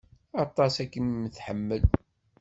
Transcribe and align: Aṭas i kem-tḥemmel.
Aṭas 0.43 0.73
i 0.83 0.85
kem-tḥemmel. 0.93 1.83